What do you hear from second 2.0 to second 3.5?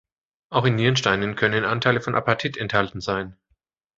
von Apatit enthalten sein.